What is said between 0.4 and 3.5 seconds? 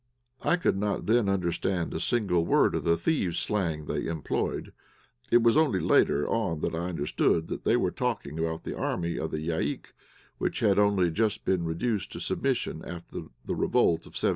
I could not then understand a single word of the thieves'